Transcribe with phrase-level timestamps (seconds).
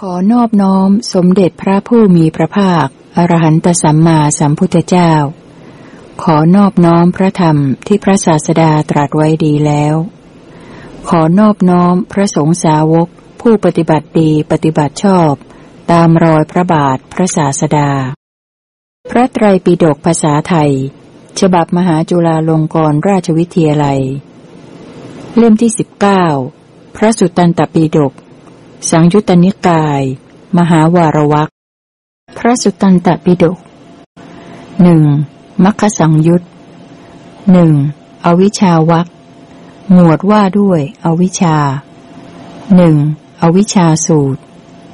[0.00, 5.12] ขอนอบน้อมสมเด็จพระผู้มีพระภาค อรหันตสัมมาสัมพุทธเจ้า
[6.22, 9.94] ขอนอบน้อมพระธรรมที่พระศาสดาตรัสไว้ดีแล้ว
[11.08, 13.08] ขอนอบน้อมพระสงฆ์สาวก
[13.40, 15.32] ผู้ปฏิบัติดีปฏิบัติชอบ
[15.90, 17.90] ตามรอยพระบาทพระศาสดา
[19.10, 20.72] พระไตรปิฎกภาษาไทย
[21.40, 24.00] ฉบับมหาจุฬาลงกรณราชวิทยาลัย
[25.36, 26.24] เล่มที่สิบเก้า
[26.96, 28.14] พระสุตตันตปิฎก
[28.90, 30.02] สังยุตตนิกาย
[30.58, 31.48] มหาวารวัก
[32.36, 33.58] พระสุตตันตปิฎก
[34.82, 35.02] หนึ่ง
[35.64, 36.42] มัคคสังยุต
[37.52, 37.72] หนึ่ง
[38.24, 39.06] อวิชาวัก
[39.92, 41.56] หมวดว่าด้วย อวิชา
[42.76, 42.96] หนึ่ง
[43.42, 44.40] อวิชาสูตร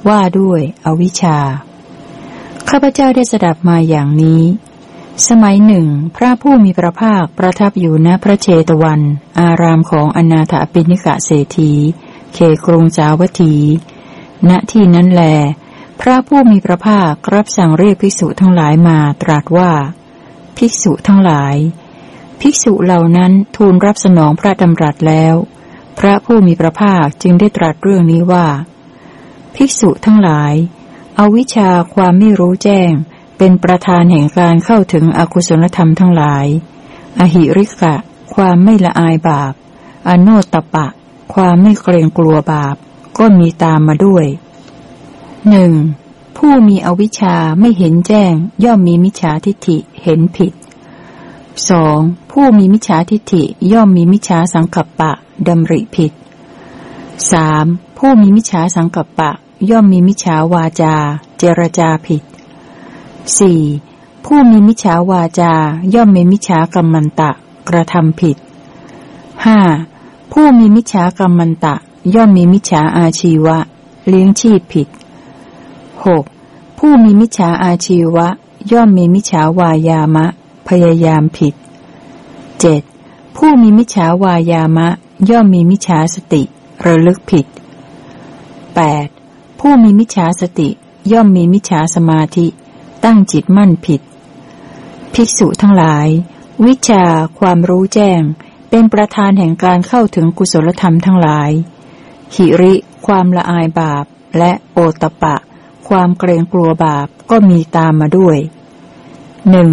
[0.07, 1.37] ว่าด้วย อวิชา
[2.69, 4.43] ข้าพเจ้าได้สดับมาอย่างนี้
[5.27, 9.01] สมัยหนึ่ง พระผู้มีพระภาคประทับอยู่ณพระเชตวัน
[9.39, 11.73] อารามของอนาถปิณิกะเศรษฐี
[12.33, 13.55] เขกรุงสาวัตถี
[14.49, 15.23] ณ ที่นั้นแล
[16.01, 19.71] พระผู้มีพระภาครับสั่งเรียกภิกษุทั้งหลายมาตรัสว่า
[20.57, 21.55] ภิกษุทั้งหลาย
[22.41, 25.35] ภิกษุเหล่านั้นทูลรับสนองพระดำรัสแล้ว
[25.99, 28.47] พระผู้มีพระภาคจึงได้ตรัสเรื่องนี้ว่า
[29.55, 30.53] ภิกษุทั้งหลาย
[31.15, 32.91] เอาวิชาความไม่รู้แจ้ง
[33.37, 36.45] เป็นประธานแห่งการเข้าถึงอกุศลธรรมทั้งหลาย
[37.19, 37.95] อหิริกะ
[38.35, 39.53] ความไม่ละอายบาป
[40.07, 40.87] อโนตปะ
[41.33, 42.75] ความไม่เกรงกลัวบาป
[43.17, 44.25] ก็มีตามมาด้วย
[45.49, 45.73] หนึ่ง
[46.37, 50.53] ผู้มีอวิชชาไม่เห็นแจ้ง ย่อมมีมิจฉาทิฏฐิเห็นผิด
[51.69, 51.99] สอง
[52.31, 55.11] ผู้มีมิจฉาทิฏฐิย่อมมีมิจฉาสังกัปปะ
[55.47, 56.11] ดำริผิด
[57.31, 57.65] สาม
[57.97, 59.31] ผู้มีมิจฉาสังกัปปะ
[59.69, 60.95] ย่อมมีมิจฉาวาจา
[61.37, 62.23] เจรจาผิด
[63.39, 63.61] สี่
[64.25, 65.53] ผู้มีมิจฉาวาจา
[65.93, 67.31] ย่อมมีมิจฉากรรมันตะ
[67.69, 68.37] กระทำผิด
[69.45, 69.59] ห้า
[70.31, 71.75] ผู้มีมิจฉากรรมันตะ
[72.15, 73.57] ย่อมมีมิจฉาอาชีวะ
[74.07, 74.87] เลี้ยงชีพผิด
[76.05, 76.23] หก
[76.77, 78.27] ผู้มีมิจฉาอาชีวะ
[78.71, 80.25] ย่อมมีมิจฉาวายามะ
[80.67, 81.53] พยายามผิด
[82.59, 82.81] เจ็ด
[83.35, 84.87] ผู้มีมิจฉาวายามะ
[85.29, 86.43] ย่อมมีมิจฉาสติ
[86.85, 87.45] ระลึกผิด
[88.75, 89.07] แปด
[89.59, 90.69] ผู้มีมิจฉาสติ
[91.11, 92.47] ย่อมมีมิจฉาสมาธิ
[93.03, 94.01] ตั้งจิตมั่นผิด
[95.13, 96.07] ภิกษุทั้งหลาย
[96.65, 97.03] วิชา
[97.39, 98.21] ความรู้แจ้ง
[98.73, 101.51] เป็นประธานแห่งการเข้าถึงกุศลธรรมทั้งหลาย
[102.35, 102.73] หิริ
[103.05, 104.05] ความละอายบาป
[104.37, 105.35] และโอตปะ
[105.87, 108.37] ความเกรงกลัวบาปก็มีตามมาด้วย
[109.49, 109.71] หนึ่ง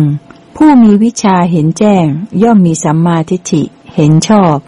[0.57, 2.07] ผู้มีวิชาเห็นแจ้ง
[2.43, 3.63] ย่อมมีสัมมาทิฏฐิ
[3.95, 4.59] เห็นชอบ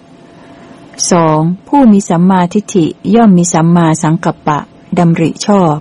[1.11, 4.59] สองผู้มีสัมมาทิฏฐิย่อมมีสัมมาสังกัปปะ
[4.99, 5.77] ดำริชอบ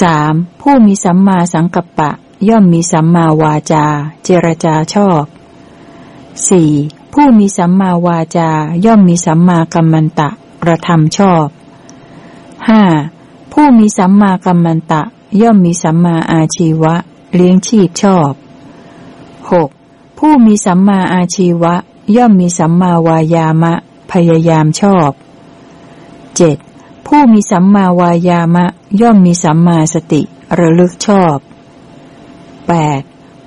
[0.00, 2.10] สามผู้มีสัมมาสังกัปปะ
[2.48, 3.86] ย่อมมีสัมมาวาจา
[4.24, 5.24] เจรจาชอบ
[6.48, 6.70] สี่
[7.18, 8.50] ผู้มีสัมมาวาจา
[8.84, 10.28] ย่อมมีสัมมากัมมันตะ
[10.62, 11.46] กระทำชอบ
[12.68, 12.82] ห้า
[13.52, 15.02] ผู้มีสัมมากัมมันตะ
[15.40, 16.94] ย่อมมีสัมมาอาชีวะ
[17.34, 18.32] เลี้ยงชีพชอบ
[19.50, 19.68] หก
[20.18, 21.74] ผู้มีสัมมาอาชีวะ
[22.16, 23.74] ย่อมมีสัมมาวายามะ
[24.10, 25.10] พยายามชอบ
[26.36, 26.56] เจ็ด
[27.06, 28.64] ผู้มีสัมมาวายามะ
[29.00, 30.22] ย่อมมีสัมมาสติ
[30.58, 31.36] ระลึกชอบ
[32.68, 33.00] แปด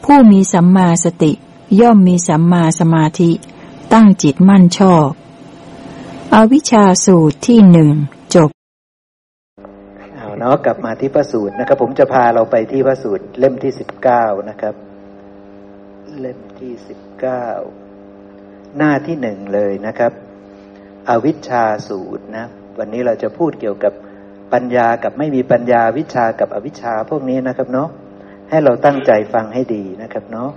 [0.03, 1.31] ผู้มีสัมมาสติ
[1.79, 3.31] ย่อมมีสัมมาสมาธิ
[3.93, 5.09] ตั้งจิตมั่นชอบ
[6.33, 7.91] อวิชชาสูตรที่หนึ่ง
[8.35, 8.49] จบ
[10.13, 14.75] เอาเนาะกลับมาที่พระสูตรนะครับ ผมจะพาเราไปที่พระสูตรเล่มที่สิบเก้านะครับ
[16.19, 17.45] เล่มที่สิบเก้า
[18.77, 20.11] หน้าที่หนึ่งเลยนะครับ
[21.09, 22.45] อวิชชาสูตรนะ
[22.79, 23.93] วันนี้เราจะพูดเกี่ยวกับ
[24.53, 27.89] ปัญญากับไม่มีปัญญาวิชากับอวิชชาพวกนี้นะครับเนาะ
[28.49, 30.51] ให้เราตั้งใจฟังให้ดีนะครับเนาะ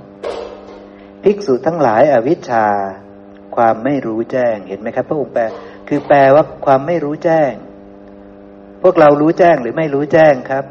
[1.23, 2.67] ภิกษุทั้งหลายอวิชชา
[3.57, 5.43] ความไม่รู้แจ้งเห็นไหมครับ พระองค์แปล
[5.89, 7.53] คือแปลว่าความไม่รู้แจ้ง
[8.83, 10.65] พวกเรารู้แจ้งหรือไม่รู้แจ้งครับ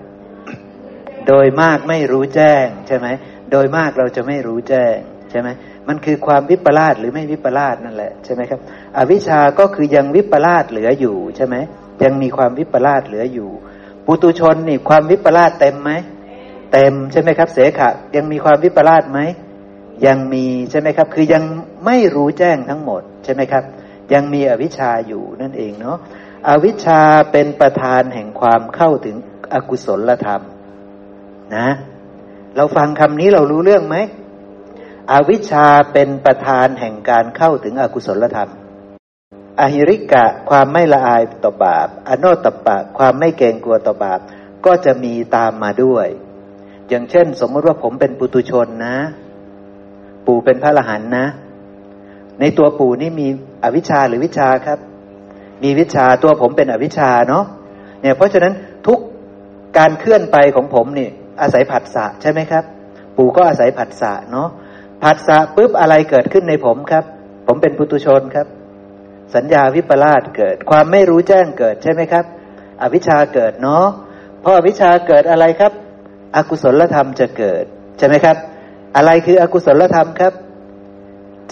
[1.28, 3.08] โดยมากไม่รู้แจ้งใช่ไหม
[3.52, 4.96] โดยมากเราจะไม่รู้แจ้ง
[5.32, 5.50] ใช่ไหม
[5.88, 8.60] มันคือความวิปลาสหรือไม่วิปลาสนั่นแหละใช่ไหมครับ
[8.98, 11.56] อวิชาก็คือยังวิปลาสเหลืออยู่ใช่ไหม
[12.04, 13.50] ยังมีความวิปลาสเหลืออยู่
[14.06, 15.92] ปุตุชนนี่ความวิปลาสเต็มไหม
[16.74, 19.20] เต็มใช่ไหมครับ เสขะยังมีความวิปลาสไหม
[20.06, 21.44] ยังมีใช่ไหมครับ คือยัง
[21.86, 23.64] ไม่รู้แจ้งทั้งหมดใช่ไหมครับ
[24.14, 25.98] ยังมีอวิชชาอยู่นั่นเองเนาะ
[26.48, 27.02] อวิชชา
[27.32, 29.16] เป็นประธานแห่งความเข้าถึง
[29.54, 30.42] อกุศลธรรม
[31.56, 31.70] นะ
[32.56, 33.98] เราฟังคำนี้เรารู้เรื่องไหม
[35.12, 38.52] อวิชชาเป็นประธานแห่งการเข้าถึงอกุศลธรรม
[39.60, 44.20] อหิริกะความไม่ละอายต่อบาป อโนตปะความไม่เกรงกลัวต่อบาป
[44.66, 46.08] ก็จะมีตามมาด้วย
[46.90, 48.98] อย่างเช่น สมมติว่าผมเป็นปุตุชนนะ
[50.26, 51.26] ปู่เป็นพระอรหันต์นะ
[52.40, 53.28] ในตัวปู่นี่มี
[53.64, 54.80] อวิชชาหรือวิชาครับ
[55.64, 57.46] มีวิชาตัวผมเป็นอวิชชาเนาะ
[58.02, 58.54] เนี่ย เพราะฉะนั้น
[58.88, 59.00] ทุก
[59.78, 61.10] การเคลื่อนไปของผมนี่
[61.42, 62.64] อาศัยผัสสะใช่ไหมครับ
[63.18, 64.48] ปู่ก็อาศัยผัสสะเนาะ
[65.04, 67.04] ผัสสะปุ๊บอะไรเกิดขึ้นในผมครับ
[67.48, 68.48] ผมเป็นปุตุชนครับ
[69.36, 72.26] สัญญาวิปลาสเกิด ความไม่รู้แจ้งเกิดใช่ไหมครับ
[72.82, 73.86] อวิชชาเกิดเนาะ
[74.42, 75.72] เพราะอวิชชาเกิดอะไรครับ
[76.36, 77.64] อกุศลธรรมจะเกิด
[77.98, 78.38] ใช่ไหมครับ
[78.96, 80.34] อะไรคืออกุศลธรรมครับ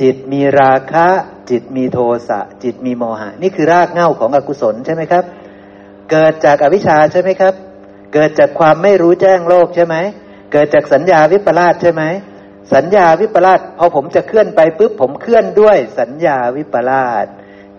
[0.02, 1.08] จิตมีราคะ
[1.50, 5.24] จิตมีโทสะ จิตมีโมหะ นี่คือรากเหง้าของอกุศลใช่ไหมครับ
[6.12, 7.54] เกิดจากอวิชชาใช่ไหมครับ
[8.14, 9.96] เกิดจากความไม่รู้แจ้งโลกใช่ไหม
[10.52, 12.04] เกิดจากสัญญาวิปลาสใช่ไหม
[12.74, 17.26] สัญญาวิปลาสพอผมจะเคลื่อนไปปุ๊บผมเคลื่อนด้วย สัญญาวิปลาส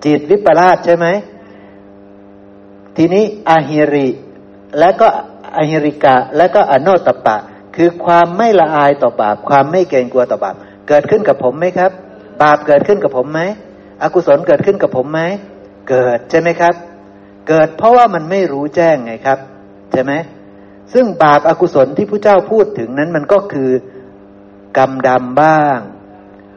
[0.04, 1.06] จิตวิปลาสใช่ไหม
[2.96, 4.08] ทีนี้อาหิริ
[4.78, 5.08] และก็
[5.56, 7.36] อหิริกะ และก็อโนตปะ
[7.82, 10.56] คือความไม่ละอายต่อบาป ความไม่เกรงกลัวต่อบาป
[10.88, 11.90] เกิดขึ้นกับผมไหมครับ
[12.42, 13.40] บาปเกิดขึ้นกับผมไหม
[14.02, 15.20] อกุศลเกิดขึ้นกับผมไหม
[15.88, 16.74] เกิดใช่ไหมครับ
[17.48, 19.38] เกิดเพราะว่ามันไม่รู้แจ้งไงครับ
[19.92, 20.12] ใช่ไหม
[20.92, 23.70] ซึ่งบาปอากุศลที่พระเจ้าพูดถึงนั้นมันก็คือ
[24.78, 25.78] กรรมดำบ้าง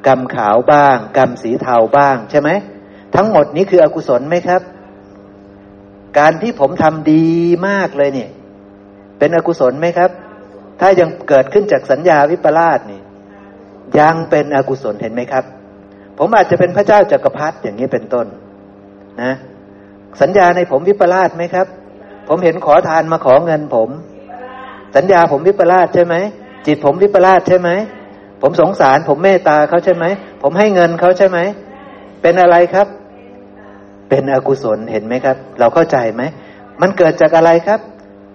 [0.07, 2.49] กรรมขาวบ้าง กรรมสีเทาบ้างใช่ไหม
[3.15, 4.61] ทั้งหมดนี้คืออกุศลไหมครับ
[6.19, 7.25] การที่ผมทำดี
[7.67, 8.29] มากเลยเนี่ย
[9.17, 10.11] เป็นอกุศลไหมครับ
[10.85, 13.01] ถ้ายังเกิดขึ้นจากสัญญาวิปลาสนี่
[13.99, 15.43] ยังเป็นอกุศลเห็นไหมครับ
[16.17, 18.25] ผมอาจจะเป็นพระเจ้าจากักรพรรดิอย่างนี้เป็นต้น
[19.21, 19.33] นะ
[20.21, 21.67] สัญญาในผมวิปลาสไหมครับ
[22.27, 23.89] ผมเห็นขอทานมาขอเงินผม
[24.95, 26.15] สัญญาผมวิปลาสใช่ไหม
[26.65, 27.69] จิตผมวิปลาสใช่ไหม
[28.41, 30.05] ผมสงสาร ผมเมตตาเขาใช่ไหม
[30.41, 31.39] ผมให้เงินเขาใช่ไหม
[32.21, 32.87] เป็นอะไรครับ
[34.09, 36.21] เป็นอกุศลเห็นไหมครับ เราเข้าใจไหม
[36.81, 37.79] มันเกิดจากอะไรครับ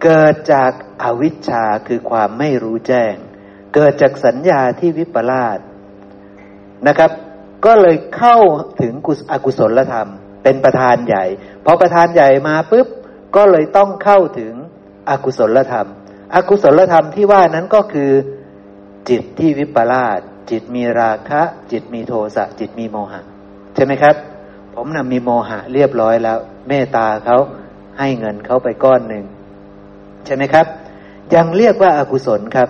[0.02, 0.72] เกิดจาก
[1.02, 3.14] อวิชชาคือความไม่รู้แจ้ง
[3.74, 5.58] เกิดจากสัญญาที่วิปลาส
[6.86, 7.10] นะครับ
[7.64, 8.38] ก็เลยเข้า
[8.80, 10.08] ถึงกุศอกุศลธรรม
[10.42, 11.24] เป็นประธานใหญ่
[11.64, 12.86] พอประธานใหญ่มาปุ๊บ
[13.36, 14.52] ก็เลยต้องเข้าถึง
[15.10, 15.88] อกุศลธรรม
[16.34, 18.10] อกุศลธรรมที่ว่านั้นก็คือ
[19.08, 21.42] จิตที่วิปลาสจิตมีราคะ
[21.72, 23.20] จิตมีโทสะจิตมีโมหะ
[23.74, 24.14] ใช่ไหมครับ
[24.74, 27.36] ผมนะ่ะมีโมหะเรียบร้อยแล้ว เมตตาเขา
[27.98, 29.24] ให้เงินเขาไปก้อนหนึ่ง
[30.26, 30.67] ใช่ไหมครับ
[31.35, 32.69] ยังเรียกว่าอากุศลครับ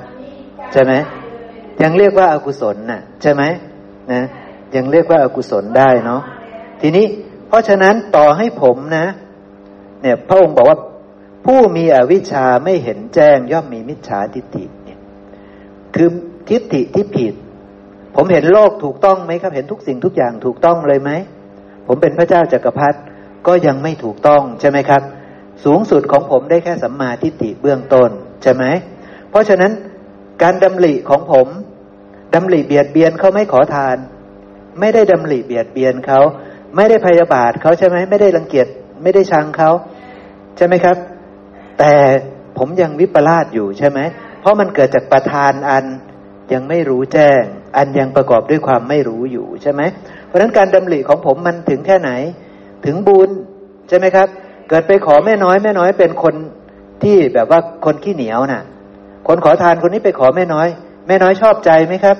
[0.72, 0.92] ใช่ไหม
[1.82, 3.42] ยังเรียกว่าอากุศลน่ะ ใช่ไหม
[4.12, 4.20] นะ
[4.76, 6.22] ยังเรียกว่าอากุศลได้เนาะ
[6.80, 7.06] ทีนี้
[7.48, 9.06] เพราะฉะนั้นต่อให้ผมนะ
[10.02, 10.78] เนี่ย พระองค์บอกว่า
[11.44, 14.98] ผู้มีอวิชชาไม่เห็นแจ้ง ย่อมมีมิจฉาทิฏฐิเนี่ย
[15.94, 16.08] คือ
[16.48, 17.34] ทิฏฐิที่ผิด
[18.14, 21.10] ผมเห็นโลกถูกต้องไหมครับ เห็นทุกสิ่งทุกอย่างถูกต้องเลยไหม
[21.86, 22.98] ผมเป็นพระเจ้าจากักรพรรดิ
[23.46, 25.02] ก็ยังไม่ถูกต้องใช่ไหมครับ
[25.64, 28.10] สูงสุดของผมได้แค่สัมมาทิฏฐิเบื้องต้น
[28.42, 28.64] ใช่ไหม
[29.30, 29.72] เพราะฉะนั้น
[30.42, 31.46] การดำริของผม
[32.34, 33.96] ดำริเบียดเบียนเขาไม่ขอทาน
[34.80, 36.20] ไม่ได้ดำริเบียดเบียนเขา
[36.76, 38.66] ไม่ได้พยาบาทเขาใช่ไหมไม่ได้รังเกียจ
[39.02, 39.70] ไม่ได้ชังเขา
[40.56, 40.96] ใช่ไหมครับ
[41.78, 41.92] แต่
[42.58, 43.98] ผมยังวิปลาสอยู่ใช่ไหม
[44.40, 45.84] เพราะมันเกิดจากประธานอัน
[46.52, 47.42] ยังไม่รู้แจ้ง
[47.76, 49.82] อันยังประกอบด้วยความไม่รู้อยู่ใช่ไหม
[50.26, 52.10] เพราะฉะนั้นการดำริของผมมันถึงแค่ไหน
[52.84, 53.30] ถึงบุญ
[53.88, 54.28] ใช่ไหมครับ
[54.68, 56.34] เกิดไปขอแม่น้อยแม่น้อยเป็นคน
[57.02, 58.62] ที่แบบว่าคนขี้เหนียวน่ะ
[59.28, 60.68] คนขอทานคนนี้ไปขอแม่น้อย
[61.08, 62.16] แม่น้อยชอบใจไหมครับ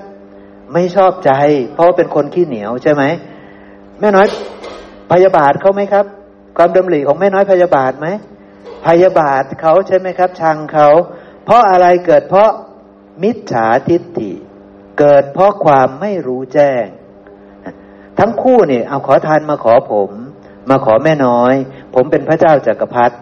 [0.73, 1.33] ไม่ชอบใจ
[1.75, 3.03] เพราะว่าเป็นคนขี้เหนียวใช่ไหม
[4.01, 4.27] แม่น้อย
[5.13, 6.05] พยาบาทเขาไหมครับ
[6.57, 8.07] ความดำริของแม่น้อยพยาบาทไหม
[8.87, 10.89] พยาบาทเขาใช่ไหมครับ ชังเขา
[11.45, 12.51] เพราะอะไรเกิดเพราะ
[13.23, 14.33] มิจฉาทิฏฐิ
[14.99, 16.85] เกิดเพราะความไม่รู้แจ้ง
[18.19, 20.11] ทั้งคู่เนี่ยเอาขอทานมาขอผม
[20.71, 21.55] มาขอแม่น้อย
[21.95, 23.17] ผมเป็นพระเจ้าจากักรพรรดิ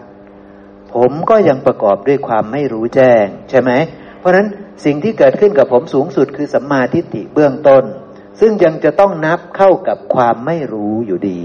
[0.95, 3.71] ผมก็ยังประกอบด้วยความไม่รู้แจ้ง ใช่ไหม
[4.19, 4.47] เพราะฉะนั้น
[4.85, 7.85] สิ่งที่เกิดขึ้นกับผมสูงสุดคือสัมมาทิฏฐิเบื้องต้น
[8.41, 11.41] ซึ่งยังจะต้องนับเข้ากับความไม่รู้อยู่ดี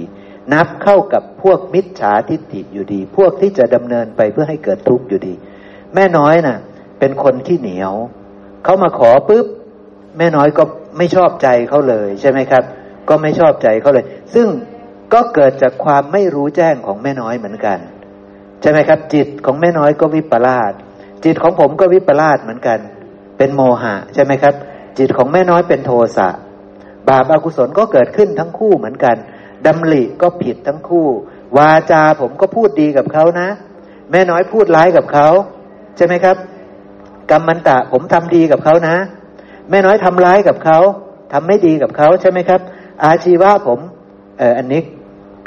[0.54, 5.34] นับเข้ากับพวกมิจฉาทิฏฐิอยู่ดี พวกที่จะดำเนินไปเพื่อให้เกิดทุกข์อยู่ดี
[5.96, 6.58] แม่น้อยนะ่ะ
[7.00, 7.94] เป็นคนที่เหนียว
[8.64, 9.46] เขามาขอปุ๊บ
[10.18, 10.64] แม่น้อยก็
[10.98, 12.64] ไม่ชอบใจเขาเลยใช่ไหมครับ
[13.10, 14.48] ก็ไม่ชอบใจเขาเลย ซึ่ง
[15.14, 17.80] ก็เกิดจากความไม่รู้แจ้งของแม่น้อยเหมือนกัน
[18.62, 20.74] ใช่ไหมครับ จิตของแม่น้อยก็วิปลาส
[21.26, 22.80] จิตของผมก็วิปลาสเหมือนกัน
[23.38, 24.56] เป็นโมหะ ใช่ไหมครับ
[24.98, 26.30] จิตของแม่น้อยเป็นโทสะ
[27.10, 29.16] บาปอากุศลก็เกิดขึ้นทั้งคู่เหมือนกัน
[29.66, 31.08] ดำริก็ผิดทั้งคู่
[31.58, 33.48] วาจาผมก็พูดดีกับเขานะ
[34.12, 35.28] แม่น้อยพูดร้ายกับเขา
[35.98, 36.38] ใช่ไหมครับ
[37.32, 38.96] กรรมมันตะผมทำดีกับเขานะ
[39.70, 40.80] แม่น้อยทำร้ายกับเขา
[41.34, 42.62] ทำไม่ดีกับเขาใช่ไหมครับ
[43.04, 43.80] อาชีวะผม
[44.40, 44.82] เอออันนี้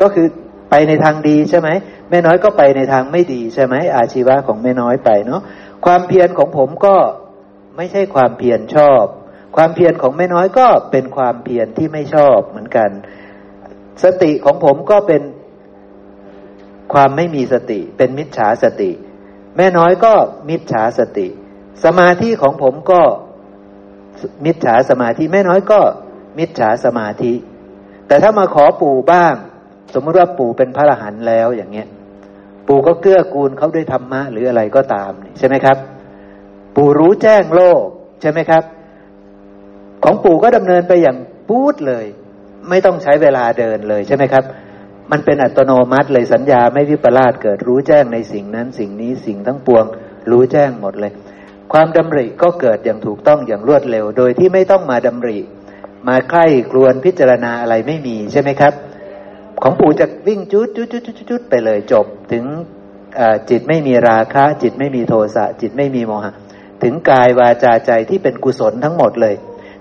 [0.00, 0.26] ก็คือ
[0.70, 1.68] ไปในทางดีใช่ไหม
[2.10, 5.42] แม่น้อยก็ไปในทางไม่ดีใช่ไหมอาชีวะของแม่น้อยไปเนาะ
[5.84, 6.96] ความเพียรของผมก็
[7.76, 9.04] ไม่ใช่ความเพียรชอบ
[9.56, 12.90] ความเพียรของแม่น้อยก็เป็นความเพียรที่ไม่ชอบเหมือนกัน
[14.02, 15.22] สติของผมก็เป็น
[16.92, 18.90] ความไม่มีสติ เป็นมิจฉาสติ
[19.56, 20.12] แม่น้อยก็
[20.48, 21.28] มิจฉาสติ
[21.84, 23.02] สมาธิของผมก็
[24.44, 25.80] มิจฉาสมาธิ แม่น้อยก็
[26.38, 27.32] มิจฉาสมาธิ
[28.06, 29.34] แต่ถ้ามาขอปู่บ้าง
[29.94, 31.88] สมมติว่าปู่เป็นพระอรหันต์แล้วอย่างเงี้ย
[32.68, 35.76] ปู่ก็เกื้อกูลเขาด้วยธรรมะหรืออะไรก็ตามใช่ไหมครับ
[36.76, 37.82] ปู่รู้แจ้งโลก
[38.20, 38.62] ใช่ไหมครับ
[40.04, 41.16] ของปู่ก็ดำเนินไปอย่าง
[41.48, 42.04] ปูดเลย
[42.68, 44.44] ไม่ต้องใช้เวลาเดินเลยใช่ไหมครับ
[45.10, 49.84] มันเป็นอัตโนมัติเลยสัญญาไม่วิปลาสเกิดรู้แจ้งในสิ่งนั้น สิ่งนี้สิ่งทั้งปวง
[50.30, 51.12] รู้แจ้งหมดเลย
[51.72, 55.38] ความดำริก็เกิดอย่างถูกต้องอย่างรวดเร็ว โดยที่ไม่ต้องมาดำริ
[56.08, 58.72] มาใคร่ครวนพิจารณาอะไรไม่มีใช่ไหมครับ
[59.62, 62.44] ของปู่จะวิ่งจุดจุดจุดจุดจุดไปเลยจบ ถึง
[63.50, 66.32] จิตไม่มีราคะ จิตไม่มีโทสะจิตไม่มีโมหะ
[66.82, 69.34] ถึงกายวาจาใจที่เป็นกุศลทั้งหมดเลย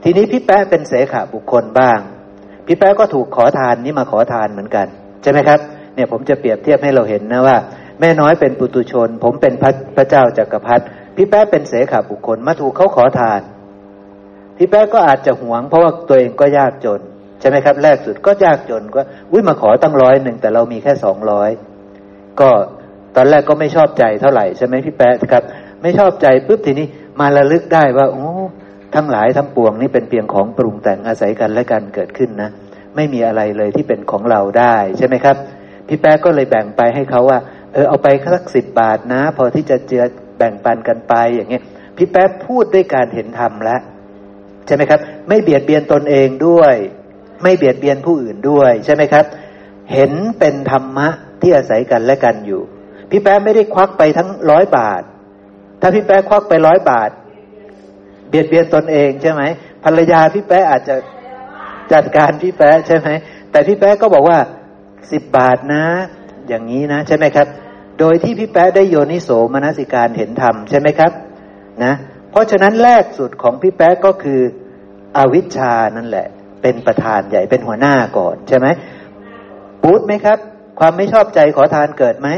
[0.04, 2.00] ทีนี้พี่แป๊ะเป็นเสขะบุคคลบ้าง
[2.66, 4.88] พี่แป๊ะก็ถูกขอทานนี้มาขอทานเหมือนกัน
[5.22, 5.60] ใช่ไหมครับ
[5.96, 7.58] เนี่ยผมจะเปรียบเทียบให้เราเห็นนะว่า
[8.00, 10.84] แม่น้อยเป็นปุตุชน ผมเป็นพระพระเจ้าจากักรพรรดิ
[11.16, 13.42] พี่แป๊ะเป็นเสขาบุคคลมาถูกเขาขอทาน
[14.58, 17.02] พี่แป๊ะก็อาจจะหวง เพราะว่าตัวเองก็ยากจน
[17.44, 21.50] ช่ไหมครับ แรกสุดก็ยากจนก็อุ้ยมาขอตั้งร้อยหนึ่งแต่เรามีแค่สองร้อย
[22.40, 22.50] ก็
[23.16, 25.44] ตอนแรกก็ไม่ชอบใจเท่าไหร่ใช่ไหมพี่แป๊ะครับ
[25.82, 26.88] ไม่ชอบใจปุ๊บทีนี้
[27.20, 28.28] มาระลึกได้ว่า โอ้
[28.96, 32.50] ทั้งหลายทั้งปวงนี่เป็นเพียงของปรุงแต่งอาศัยกันและกันเกิดขึ้นนะ
[32.96, 35.36] ไม่มีอะไรเลยที่เป็นของเราได้ใช่ไหมครับ
[35.88, 37.40] พี่แป๊ะก็เลยแบ่งไปให้เขาว่า
[37.74, 40.04] เออเอาไปสักสิบบาทนะ พอที่จะเจือ
[40.38, 41.64] แบ่งปันกันไปอย่างเงี้ย
[41.98, 43.82] พี่แป๊ะพูดด้วยการเห็นธรรมแล้ว
[44.68, 46.76] ใช่ไหมครับ ไม่เบียดเบียนตนเองด้วย
[47.44, 49.26] ไม่เบียดเบียนผู้อื่นด้วยใช่ไหมครับ
[49.92, 51.08] เห็นเป็นธรรมะ
[51.42, 52.62] ที่อาศัยกันและกันอยู่
[53.10, 55.02] พี่แป๊ะไม่ได้ควักไปทั้งร้อยบาท
[55.82, 57.10] ถ้าพี่แป๊ะควักไปร้อยบาท
[58.30, 59.42] เบียดเบียนตนเองใช่ไหม
[59.84, 60.96] ภรรยาพี่แป๊ะอาจจะ
[61.94, 63.10] จัดการพี่แป๊ะใช่ไหม
[63.52, 64.40] แต่พี่แป๊ะก็บอกว่า
[65.12, 65.84] สิบบาทนะ
[66.48, 67.48] อย่างนี้นะ ใช่ไหมครับ
[68.00, 71.12] โดยที่พี่แป๊ะได้โยนิโสมนสิการเห็นธรรมใช่ไหมครับ
[71.84, 71.94] นะ
[72.32, 74.42] เพราะฉะนั้นแรกสุดของพี่แป๊ะก็คือ
[75.18, 76.28] อวิชชานั่นแหละ
[76.64, 78.68] เป็นประธานใหญ่เป็นหัวหน้าก่อนใช่ไหม
[79.84, 80.38] ปูดไหมครับ
[80.80, 82.30] ความไม่ชอบใจขอทานเกิดไหม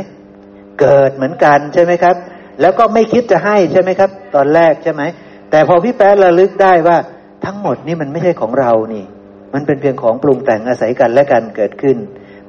[0.81, 2.15] เกิดเหมือนกันใช่ไหมครับ
[2.61, 5.03] แล้วก็ไม่คิดจะให้ใช่ไหมครับ ตอนแรกใช่ไหม
[5.51, 6.97] แต่พอพี่แป๊ะระลึกได้ว่า
[7.45, 9.05] ทั้งหมดนี่มันไม่ใช่ของเรานี่
[9.53, 11.97] มันเป็นเพียงของปรุงแต่งอาศัยกันและกันเกิดขึ้น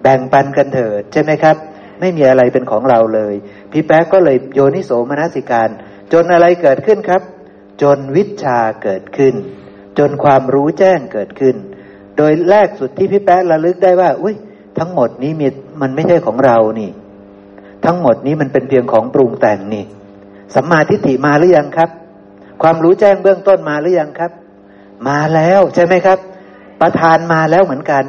[0.03, 1.57] แบ่งปันกันเถิดใช่ไหมครับ
[2.01, 3.35] ไม่มีอะไรเป็นของเราเลย
[3.73, 5.69] พี่แป๊กก็เลยโยนิโสมนสิการ
[6.13, 7.23] จนอะไรเกิดขึ้นครับ
[7.83, 9.35] จนวิชาเกิดขึ้น
[9.99, 11.57] จนความรู้แจ้งเกิดขึ้น
[12.17, 14.35] โดยแรกสุดที่พี่แป๊กระลึกได้ว่า อุ้ย
[14.79, 15.49] ทั้งหมดนี้มี
[15.81, 16.91] มันไม่ใช่ของเรานี่
[17.85, 19.85] ทั้งหมดนี้มันเป็นเพียงของปรุงแต่งนี่
[20.55, 21.91] สัมมาทิฏฐิมาหรือยังครับ
[22.63, 24.33] ความรู้แจ้งเบื้องต้นมาหรือยังครับ
[25.09, 26.19] มาแล้วใช่ไหมครับ
[26.83, 28.05] ประธานมาแล้วเหมือนกัน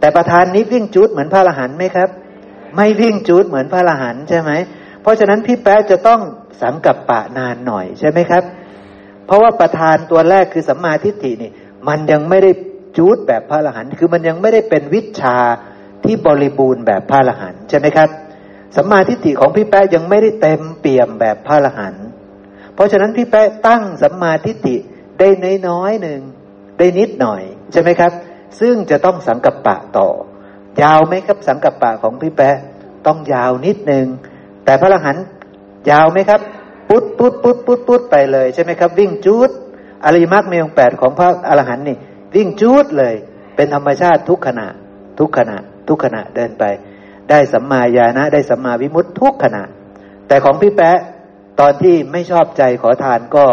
[0.00, 2.08] แต่ประธานนี้วิ่งจุดเหมือนพระอรหันต์ไหมครับ
[2.76, 4.50] ไม่วิ่งจุดเหมือนพระอรหันต์ใช่ไหม
[5.02, 6.20] เพราะฉะนั้นพี่แป๊ะจะต้อง
[6.62, 8.42] สังกับปะนานหน่อยใช่ไหมครับ
[9.26, 11.52] เพราะว่าประธานตัวแรกคือสัมมาทิฏฐินี่
[11.88, 12.50] มันยังไม่ได้
[12.96, 15.36] จุดแบบพระอรหันต์คือมันยังไม่ได้เป็นวิชา
[16.04, 18.08] ที่บริบูรณ์แบบพระอรหันต์ใช่ไหมครับ
[18.76, 22.04] สัมมาทิฏฐิของพี่แป๊ะยังไม่ได้เต็มเปี่ยมแบบพระอรหันต์
[22.74, 24.76] เพราะฉะนั้นพี่แป๊ะตั้งสัมมาทิฏฐิ
[25.20, 25.28] ได้
[25.68, 26.20] น้อยๆหนึ่ง
[26.78, 27.42] ได้นิดหน่อย
[27.72, 28.12] ใช่ไหมครับ
[28.60, 30.08] ซึ่งจะต้องสังกัปปะต่อ
[30.82, 32.56] ยาวไหมครับสังกัปปะของพี่แป๊ะ
[33.06, 34.06] ต้องยาวนิดหนึ่ง
[34.64, 35.24] แต่พระอรหันต์
[35.90, 36.40] ยาวไหมครับ
[36.88, 39.50] ปุ๊ดปุ๊ดปุ๊ดปุ๊ดปุ๊ดไปเลยใช่ไหมครับ วิ่งจูด
[40.04, 41.96] อริมักมีองแปดของพระอรหันต์นี่
[42.34, 43.14] วิ่งจูดเลย
[43.56, 44.66] เป็นธรรมชาติทุกขณะ
[45.18, 45.56] ทุกขณะ
[45.88, 46.64] ทุกขณะเดินไป
[47.30, 49.62] ได้สัมมาญาณะได้สัมมาวิมุตติทุกขณะ
[50.28, 50.98] แต่ของพี่แปะ
[51.60, 53.46] ตอนที่ไม่ชอบใจขอทานก็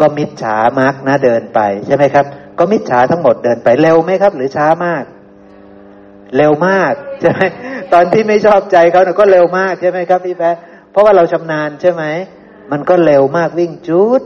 [0.00, 2.24] ก็มิจฉามักนะเดินไปใช่ไหมครับ
[2.58, 5.04] ก็มิจฉาทั้งหมดเดินไปเร็วไหมครับ หรือช้ามาก
[6.36, 7.40] เร็วมากใช่ไหม
[7.92, 10.56] ตอนที่ไม่ชอบใจเขาเนี่ยก็เร็วมากใช่ไหมครับพี่แปะ
[10.90, 12.04] เพราะว่าเราชำนาญใช่ไหม
[12.70, 14.22] มันก็เร็วมากวิ่งจุด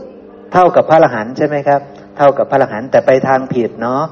[0.53, 1.81] เท่ากับพระอรหันต์ใช่ไหมครับ
[2.17, 4.03] เท่ากับพระอรหันต์แต่ไปทางผิดเนาะ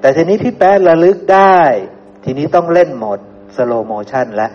[0.00, 1.58] แต่ทีนี้พี่แป๊ะระลึกได้
[2.24, 3.18] ทีนี้ต้องเล่นโหมด
[3.56, 4.48] สโลโมชันและ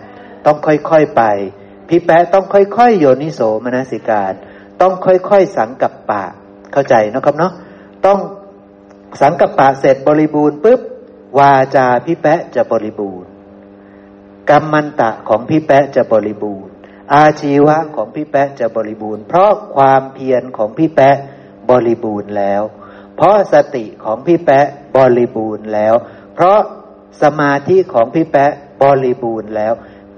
[0.46, 1.22] ต้องค่อยๆไป
[1.88, 4.32] พี่แป๊ะต้องค่อยๆโยนิโสมนสิการ
[4.80, 6.24] ต้องค่อยๆสังกับปะ
[6.72, 7.52] เข้าใจนะครับเนาะ
[8.06, 8.18] ต้อง
[9.20, 10.80] สังกับปะเสร็จบริบูรณ์ปุ๊บ
[11.38, 13.30] วาจาพี่แป๊ะจะบริบูรณ์
[14.50, 16.72] กรรมันตะของพี่แป๊ะจะบริบูรณ์
[17.14, 21.16] อาชีวะของพี่แปะจะบริบูรณ์ เพราะความเพียรของพี่แปะ
[21.70, 22.62] บริบูรณ์แล้ว
[23.16, 25.94] เพราะสติของพี่แปะบริบูรณ์แล้ว
[26.34, 26.58] เพราะ
[27.22, 28.50] สมาธิของพี่แปะ
[28.82, 29.72] บริบูรณ์แล้ว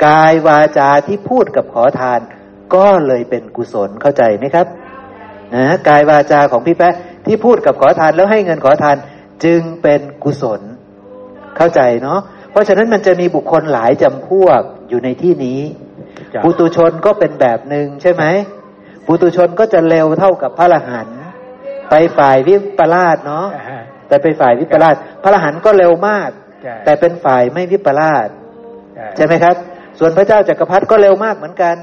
[0.07, 2.21] กายวาจาที่พูดกับขอทาน
[2.75, 4.67] ก็เลยเป็นกุศลเข้าใจไหมครับ
[5.55, 6.95] นะกายวาจาของพี่แปะ
[7.27, 8.97] ที่พูดกับขอทานแล้วให้เงินขอทาน
[9.45, 10.61] จึงเป็นกุศล
[11.57, 12.21] เข้าใจเนาะ
[12.51, 15.61] เพราะฉะนั้นมันจะมีบุคคลหลายจำพวกอยู่ในที่นี้
[16.45, 18.25] ปุตุชนก็เป็นแบบหนึ่งใช่ไหม
[19.07, 21.19] ปุตุชนก็จะเร็วเท่ากับพระอรหันต์
[21.91, 26.31] ไปฝ่ายวิปลาสเนาะอ่าฮะแต่ไปฝ่ายวิปลาสพระอรหันต์ก็เร็วมาก
[26.63, 28.29] ใช่แต่เป็นฝ่ายไม่วิปลาส
[28.97, 29.57] ใช่ใช่ไหมครับ
[29.99, 31.77] ส่วนพระเจ้าจักรพรรดิก็เร็วมากเหมือนกัน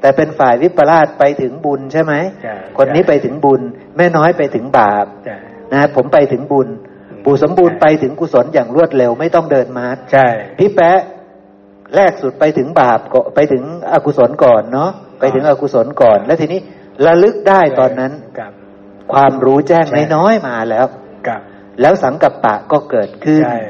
[0.00, 2.12] แต่เป็นฝ่ายวิปลาสไปถึงบุญใช่ไหม
[2.42, 3.60] ใช่คนนี้ไปถึงบุญ
[3.96, 5.36] แม่น้อยไปถึงบาปใช่
[5.72, 6.68] นะผมไปถึงบุญ
[7.10, 10.26] อืมปู่สมบูรณ์ไปถึงกุศลอย่างรวดเร็วไม่ต้องเดินมาร์ชใช่
[10.58, 10.98] พี่แปะ
[11.96, 16.60] แรกสุดไปถึงบาปก็ไปถึงอกุศลก่อนเนาะไปถึงอกุศลก่อน แล้วทีนี้
[17.06, 18.52] ระลึกได้ตอนนั้นกับ
[19.12, 20.86] ความรู้แจ้งใช่น้อยๆมาแล้ว
[21.28, 21.40] กับ
[21.80, 23.60] แล้วสังกัปปะก็เกิดขึ้นใช่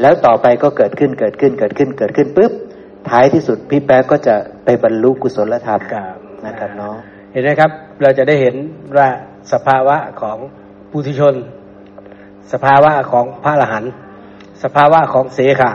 [0.00, 2.52] แล้วต่อไปก็เกิดขึ้นเกิดขึ้นเกิดขึ้นเกิดขึ้นปุ๊บ
[3.08, 4.34] ท้ายที่สุดพี่แป๊ะก็จะ
[4.64, 6.94] ไปบรรลุกุศลธรรมกับนะครับเนาะ
[7.32, 7.70] เห็นไหมครับ
[8.02, 8.54] เราจะได้เห็น
[8.96, 9.08] ว่า
[9.52, 10.38] สภาวะของ
[10.90, 11.34] ปุถุชน
[12.52, 13.92] สภาวะของพระอรหันต์
[14.62, 15.70] สภาวะของเสขะ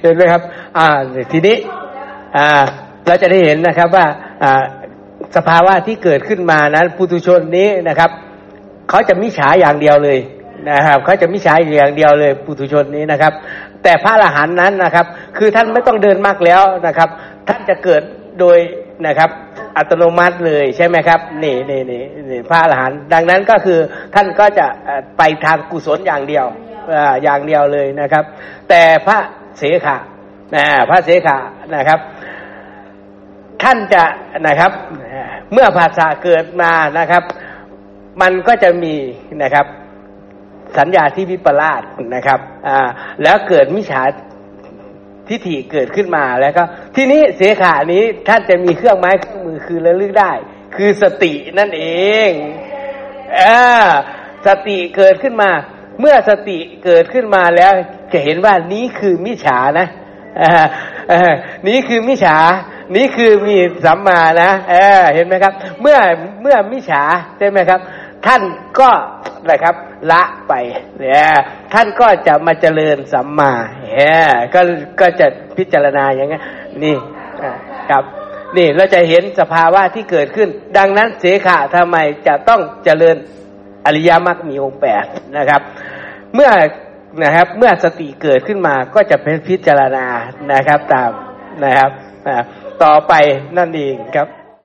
[0.00, 0.42] เห็นไหมครับ
[0.78, 0.88] อ่า
[1.32, 1.56] ทีนี้
[2.36, 2.48] อ่า
[3.06, 4.06] เราจะได้เห็นนะครับว่า
[4.42, 4.62] อ่า
[5.36, 8.10] สภาวะที่เกิดขึ้นมานั้นปุถุชนนี้นะครับ
[8.90, 10.18] เขาจะมิฉาอย่างเดียวเลย
[10.70, 13.32] นะครับเขาจะมิฉาอย่างเดียวเลยปุถุชนนี้นะครับ
[13.82, 15.06] แต่พระอรหันต์นั้นนะครับ
[15.38, 17.08] คือท่านไม่ต้องเดินมากแล้วนะครับ
[17.48, 18.02] ท่านจะเกิด
[18.40, 18.58] โดย
[19.06, 19.30] นะครับ
[19.76, 23.78] อัตโนมัติเลยใช่ไหมครับนี่นี่นี่นี่พระอรหันต์ดังนั้นก็คือ
[24.14, 24.66] ท่านก็จะ
[25.18, 26.46] ไปทางกุศลอย่างเดียว
[27.22, 28.24] อย่างเดียวเลยนะครับ
[28.68, 29.18] แต่พระ
[29.58, 29.96] เสขะ
[30.54, 31.38] นะพระเสขะ
[31.74, 32.00] นะครับ
[33.62, 34.04] ท่านจะ
[34.46, 34.72] นะครับ
[35.52, 37.22] เมื่อภาษาเกิดมานะครับ
[38.20, 38.94] มันก็จะมี
[39.42, 39.66] นะครับ
[40.78, 41.82] สัญญาที่วิปลาส
[42.14, 42.78] นะครับ อ่า
[43.22, 44.02] แล้วเกิดมิจฉา
[45.28, 46.62] ทิฏฐิเกิดขึ้นมาแล้วก็
[46.96, 50.32] ทีนี้เสขานี้ท่านจะมีเครื่องไม้เครื่องมือคือระลึกได้
[50.74, 51.84] คือสตินั่นเอ
[52.28, 52.30] ง
[53.40, 53.58] อ่า
[54.46, 55.50] สติเกิดขึ้นมา
[56.00, 57.72] เมื่อสติเกิดขึ้นมาแล้ว
[58.12, 59.86] จะเห็นว่านี้คือมิจฉานะ
[60.40, 61.34] อ่า
[61.68, 62.38] นี้คือมิจฉา
[62.96, 65.98] นี่คือมีสัมมานะเออเห็นไหมครับ เมื่อ
[66.42, 67.02] เมื่อมิจฉา
[67.38, 67.80] ใช่ไหมครับ
[68.26, 68.42] ท่าน
[68.80, 68.90] ก็
[69.50, 69.74] นะครับ
[70.10, 70.52] ละไป
[71.00, 71.28] เนี่ย
[71.74, 73.52] ท่านก็จะมาเจริญสัมมา
[73.82, 74.22] เนี่ย
[74.54, 74.60] ก็
[75.00, 75.26] ก็จะ
[75.56, 76.40] พิจารณาอย่างนี้
[76.82, 76.96] นี่
[77.90, 78.04] ครับ
[78.56, 83.16] นี่เราจะเห็นสภาวะที่เกิดขึ้น ดังนั้นเสขะทำไมจะต้องเจริญ
[83.86, 85.04] อริยมรรคมีองค์แปด
[85.36, 85.60] นะครับ
[86.34, 86.50] เมื่อ
[87.22, 90.06] นะครับ เมื่อสติเกิดขึ้นมาก็จะเป็นพิจารณา
[90.52, 91.10] นะครับตาม
[91.64, 91.90] นะครับ
[92.82, 93.12] ต่อไป
[93.56, 94.28] นั่นเองครับ